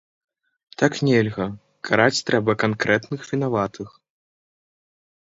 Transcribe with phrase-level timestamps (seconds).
[0.81, 1.45] Так нельга,
[1.89, 3.89] караць трэба канкрэтных вінаватых.